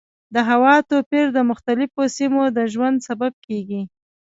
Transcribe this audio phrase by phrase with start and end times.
[0.33, 3.81] د هوا توپیر د مختلفو سیمو د ژوند سبب کېږي.